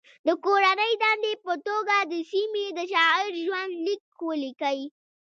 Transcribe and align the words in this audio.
د 0.27 0.29
کورنۍ 0.45 0.93
دندې 1.03 1.33
په 1.45 1.53
توګه 1.67 1.95
د 2.11 2.13
سیمې 2.31 2.65
د 2.77 2.79
شاعر 2.91 3.31
ژوند 3.45 3.71
لیک 3.85 4.05
ولیکئ. 4.27 4.79